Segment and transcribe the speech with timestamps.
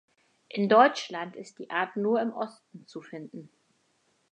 [0.49, 3.51] In Deutschland ist die Art nur im Osten zu finden.